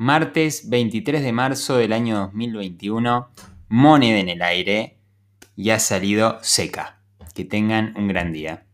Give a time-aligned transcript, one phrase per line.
[0.00, 3.30] Martes 23 de marzo del año 2021,
[3.68, 5.00] moneda en el aire
[5.56, 7.00] y ha salido seca.
[7.34, 8.67] Que tengan un gran día.